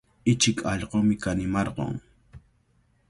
[0.31, 1.95] Ichik allqumi kanimarqun.